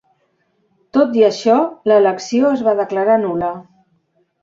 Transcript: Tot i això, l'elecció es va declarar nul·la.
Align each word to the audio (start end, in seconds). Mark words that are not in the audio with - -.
Tot 0.97 1.19
i 1.19 1.27
això, 1.27 1.59
l'elecció 1.91 2.53
es 2.57 2.67
va 2.71 2.77
declarar 2.83 3.23
nul·la. 3.29 3.55